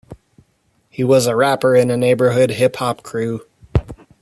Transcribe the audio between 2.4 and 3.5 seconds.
hip hop crew.